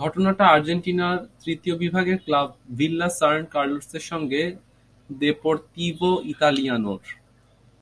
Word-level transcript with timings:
ঘটনাটা 0.00 0.44
আর্জেন্টিনার 0.46 1.18
তৃতীয় 1.42 1.74
বিভাগের 1.76 2.18
ক্লাব 2.24 2.48
ভিল্লা 2.78 3.08
সান 3.18 3.38
কার্লোসের 3.52 4.04
সঙ্গে 4.10 4.42
দেপোর্তিভো 5.10 6.10
ইতালিয়ানোর। 6.24 7.02